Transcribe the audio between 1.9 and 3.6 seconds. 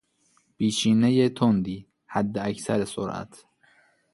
حداکثر سرعت